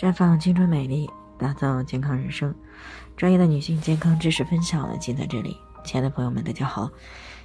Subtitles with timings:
[0.00, 2.54] 绽放青春美丽，打造健康人生。
[3.18, 5.54] 专业的女性健康知识分享呢，尽在这里。
[5.84, 6.90] 亲爱的朋友们，大家好。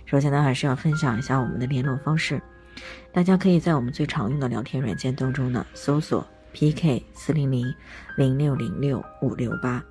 [0.06, 2.42] 首先呢，还是要分享一下我们的联络方式。
[3.12, 7.76] 大家可以在我们最常用的聊天软件当中呢，搜索 PK 四零零
[8.16, 9.84] 零六零六五六八，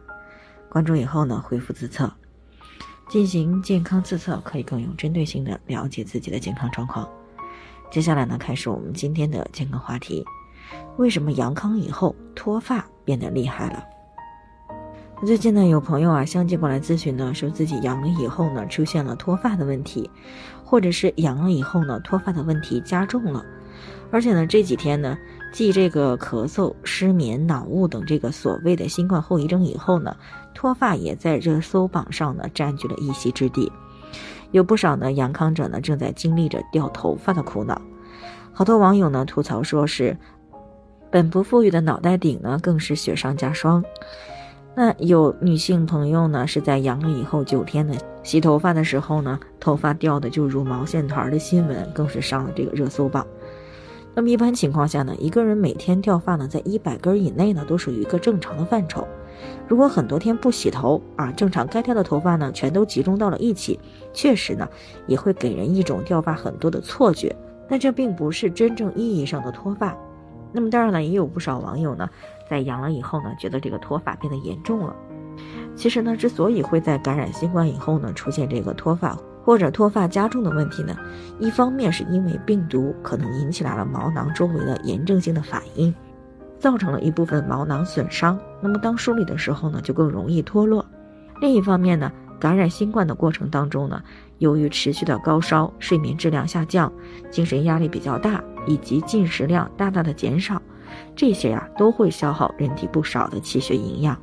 [0.70, 2.10] 关注以后呢，回复自测，
[3.10, 7.06] 进行健康自测，可以更有针对性的了解自己的健康状况。
[7.90, 10.24] 接下来呢，开始我们今天的健康话题：
[10.96, 13.84] 为什么阳康以后脱发变得厉害了？
[15.24, 20.10] 最近呢，有朋友啊相继过来咨询呢，说自己阳了以后呢，出现了脱发的问题，
[20.64, 23.42] 或者是阳了以后呢，脱发的问题加重了，
[24.10, 25.16] 而且呢，这几天呢，
[25.50, 30.14] 继这个咳嗽、失眠、脑雾等这个所谓的新冠后遗症以后呢，
[30.52, 33.72] 脱发也在热搜榜上呢占据了一席之地。
[34.50, 37.80] 有不少呢阳康者呢正在经历着掉头发的苦恼，
[38.52, 40.16] 好多网友呢吐槽说是
[41.14, 43.84] 本不富裕的脑袋顶呢更是雪上加霜。
[44.74, 53.24] 那有女性朋友呢是在阳了以后九天呢洗头发的时候呢头发掉的就如毛线团的新闻更是上了这个热搜榜。
[54.12, 59.06] 那么一般情况下呢一个人每天掉发呢在一百根以内呢都属于一个正常的范畴。
[59.68, 63.78] 如果很多天不洗头啊，正常该掉的头发呢，全都集中到了一起，
[64.12, 64.68] 确实呢，
[65.06, 67.36] 也会给人一种掉发很多的错觉。
[67.68, 69.96] 但这并不是真正意义上的脱发。
[70.54, 72.08] 那么当然了，也有不少网友呢，
[72.48, 74.94] 在阳了以后呢，觉得这个脱发变得严重了。
[75.74, 80.96] 其实呢，之所以会在感染新冠以后呢，出现这个脱发或者脱发加重的问题呢，
[81.40, 85.92] 一方面是因为病毒可能引起来了毛囊周围的炎症性的反应。
[86.56, 90.82] 造成了一部分毛囊损伤，那么当梳理的时候呢，就更容易脱落。
[91.40, 94.02] 另一方面呢，感染新冠的过程当中呢，
[94.38, 96.92] 由于持续的高烧、睡眠质量下降、
[97.30, 100.60] 精神压力比较大，以及进食量大大的减少，
[101.16, 104.18] 这些呀都会消耗人体不少的气血营养。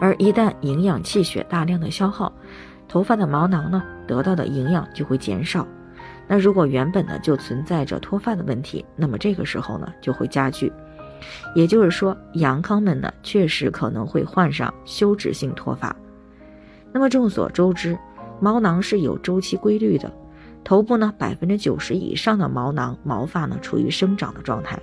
[0.00, 2.32] 而一旦营养气血大量的消耗，
[2.88, 5.66] 头发的毛囊呢得到的营养就会减少。
[6.26, 10.72] 那如果原本呢就存在着脱发的问题，那么这个时候呢就会加剧，
[11.54, 15.94] 也就是说，阳康们呢确实可能会患上休止性脱发。
[16.92, 17.98] 那么众所周知，
[18.40, 20.12] 毛囊是有周期规律的，
[20.64, 24.78] 头部呢百分之九十以上的毛囊毛发呢处于生长的状态，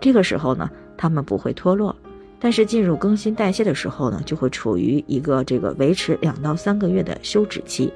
[0.00, 1.94] 这个时候呢它们不会脱落，
[2.38, 7.92] 但是进入更新代谢的时候呢就会处于一个这个维持两到三个月的休止期。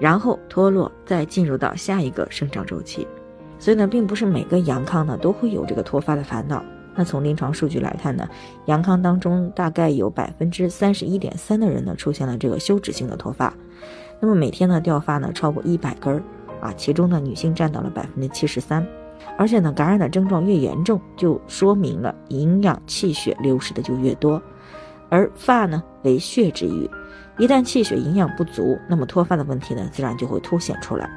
[0.00, 3.06] 然后脱落，再进入到下一个生长周期，
[3.60, 6.64] 所以呢，并不是每个阳康呢都会有这个脱发的烦恼。
[6.94, 8.28] 那从临床数据来看呢，
[8.66, 13.52] 阳康当中大概有百分之三十一点三的人呢出现了这个休止性的脱发，
[14.20, 16.22] 那么每天呢掉发呢超过一百根儿
[16.60, 18.86] 啊，其中呢女性占到了百分之七十三，
[19.38, 24.40] 而且呢感染的症状越严重，就说明了营养气血流失的就越多，
[25.08, 26.88] 而发呢为血之余。
[27.38, 31.08] 一旦气血营养不足，那么脱发的问题呢，自然就会凸显出来。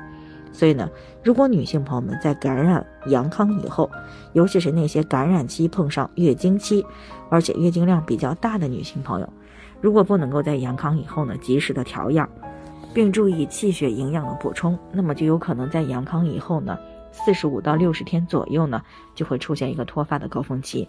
[0.55, 0.89] 所以呢，
[1.21, 3.91] 如果女性朋友们在感染阳康以后，
[4.31, 6.85] 尤其是那些感染期碰上月经期，
[7.29, 9.29] 而且月经量比较大的女性朋友，
[9.81, 12.29] 如果不能够在阳康以后呢，及时的调养，
[12.93, 16.77] 并注意气血营养的补充，那么就有可能在阳康以后呢，
[17.11, 18.81] 四十五到六十天左右呢，
[19.13, 20.87] 就会出现一个脱发的高峰期。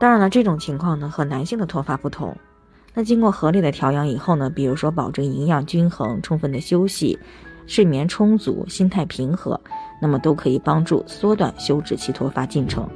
[0.00, 2.36] 当然了，这种情况呢，和男性的脱发不同。
[2.94, 7.16] 那经过合理的调养以后呢，比如说保证营养均衡、充分的休息、
[7.68, 9.60] 睡眠充足、心态平和，
[10.02, 12.88] 那么都可以帮助缩短休止期脱发进程。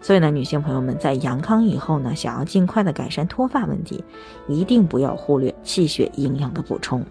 [0.00, 4.02] 所以呢，女性朋友们在阳康以后呢，想要尽快的改善脱发问题，
[4.48, 7.04] 一定不要忽略气血营养的补充。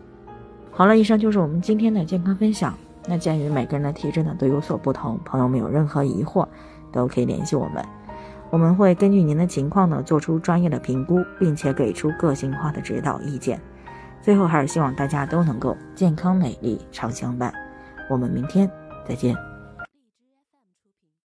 [0.72, 2.78] 好了，以上就是我们今天的健康分享。
[3.08, 6.46] 那鉴于每个人的体质呢都有所不同，朋友们有任何疑惑，
[6.91, 7.84] 都可以联系我们。
[8.50, 13.62] 我们会根据您的情况呢，做出专业的评估，并且给出个性化的指导意见。
[14.22, 17.54] 最后，还是希望大家都能够健康美丽常相伴。
[18.09, 18.70] 我们明天
[19.08, 19.51] 再见。